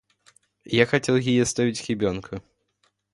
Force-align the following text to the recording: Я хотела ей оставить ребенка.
Я 0.65 0.87
хотела 0.87 1.15
ей 1.17 1.39
оставить 1.43 1.87
ребенка. 1.87 2.41